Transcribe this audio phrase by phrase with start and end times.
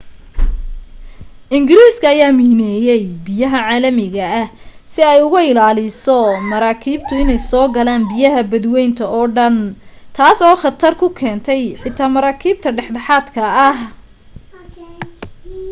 [1.55, 4.47] ingiriiska ayaa miineeyay biyaha caalamiga ah
[4.91, 6.19] si ay uga ilaaliso
[6.51, 9.55] maraakiibtu inay soo galaan biyaha badwaynta oo dhan
[10.17, 13.77] taas oo khatar ku keentay xitaa maraakiibta dhexdhexaadka ah